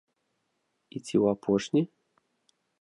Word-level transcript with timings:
І 0.95 0.95
ці 1.05 1.15
ў 1.23 1.37
апошні? 1.37 1.81